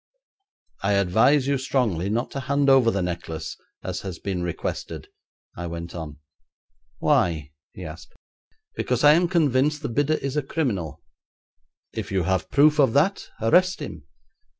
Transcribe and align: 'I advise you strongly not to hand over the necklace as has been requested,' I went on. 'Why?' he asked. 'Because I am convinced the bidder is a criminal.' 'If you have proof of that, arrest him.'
'I 0.81 0.93
advise 0.93 1.45
you 1.45 1.59
strongly 1.59 2.09
not 2.09 2.31
to 2.31 2.39
hand 2.39 2.71
over 2.71 2.89
the 2.89 3.03
necklace 3.03 3.55
as 3.83 4.01
has 4.01 4.17
been 4.17 4.41
requested,' 4.41 5.09
I 5.55 5.67
went 5.67 5.93
on. 5.93 6.17
'Why?' 6.97 7.51
he 7.73 7.85
asked. 7.85 8.15
'Because 8.75 9.03
I 9.03 9.13
am 9.13 9.27
convinced 9.27 9.83
the 9.83 9.89
bidder 9.89 10.15
is 10.15 10.35
a 10.35 10.41
criminal.' 10.41 11.03
'If 11.93 12.11
you 12.11 12.23
have 12.23 12.49
proof 12.49 12.79
of 12.79 12.93
that, 12.93 13.29
arrest 13.43 13.79
him.' 13.79 14.07